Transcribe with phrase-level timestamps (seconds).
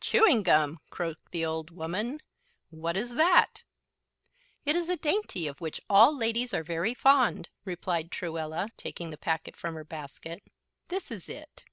[0.00, 2.20] "Chewing gum!" croaked the old woman,
[2.70, 3.62] "what is that?"
[4.64, 9.16] "It is a dainty of which all ladies are very fond," replied Truella, taking the
[9.16, 10.42] packet from her basket.
[10.88, 11.64] "This is it."